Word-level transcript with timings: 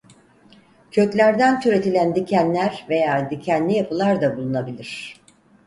Köklerden 0.91 1.61
türetilen 1.61 2.15
dikenler 2.15 2.85
veya 2.89 3.29
dikenli 3.29 3.73
yapılar 3.73 4.21
da 4.21 4.37
bulunabilir. 4.37 5.15